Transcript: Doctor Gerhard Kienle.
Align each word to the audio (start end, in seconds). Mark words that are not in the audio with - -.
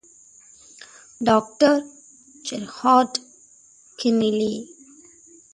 Doctor 1.27 1.83
Gerhard 2.43 3.19
Kienle. 3.99 4.65